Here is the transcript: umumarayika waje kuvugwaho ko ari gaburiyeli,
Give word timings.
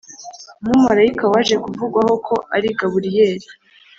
umumarayika 0.61 1.23
waje 1.31 1.55
kuvugwaho 1.63 2.13
ko 2.27 2.35
ari 2.55 2.67
gaburiyeli, 2.79 3.47